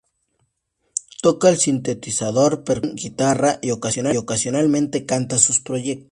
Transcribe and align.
Toca 1.21 1.47
el 1.49 1.59
sintetizador, 1.59 2.63
percusión, 2.63 2.95
guitarra 2.95 3.59
y 3.61 3.69
ocasionalmente 3.69 5.05
canta 5.05 5.37
sus 5.37 5.59
proyectos. 5.59 5.99